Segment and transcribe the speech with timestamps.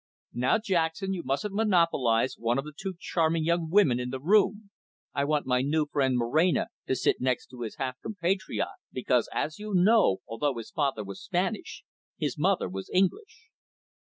[0.33, 4.71] "Now, Jackson, you mustn't monopolise one of the two charming young women in the room.
[5.13, 9.75] I want my new friend, Moreno, to sit next his half compatriot, because, as you
[9.75, 11.83] know, although his father was Spanish,
[12.17, 13.49] his mother was English."